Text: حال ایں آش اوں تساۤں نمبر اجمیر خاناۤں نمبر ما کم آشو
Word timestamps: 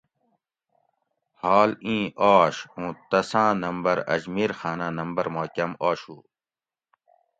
حال 1.41 1.69
ایں 1.85 2.05
آش 2.37 2.55
اوں 2.75 2.89
تساۤں 3.09 3.51
نمبر 3.63 3.97
اجمیر 4.13 4.51
خاناۤں 4.59 4.93
نمبر 4.99 5.25
ما 5.33 5.43
کم 5.55 5.71
آشو 5.89 6.17